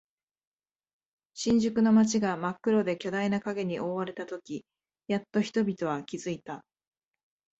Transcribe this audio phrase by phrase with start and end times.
[1.35, 4.65] 新宿の街が真っ黒で巨大な影に覆われたとき、
[5.07, 6.65] やっと人々は気づいた。